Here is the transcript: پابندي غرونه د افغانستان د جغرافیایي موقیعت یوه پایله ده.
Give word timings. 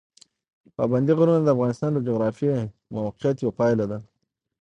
پابندي 0.75 1.13
غرونه 1.17 1.39
د 1.43 1.47
افغانستان 1.55 1.89
د 1.93 1.99
جغرافیایي 2.07 2.65
موقیعت 2.93 3.37
یوه 3.43 3.53
پایله 3.59 3.85
ده. 3.91 3.97